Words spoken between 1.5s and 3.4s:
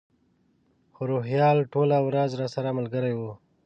ټوله ورځ راسره ملګری و.